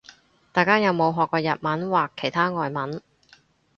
[0.51, 2.99] 大家有冇學過日文或其他外文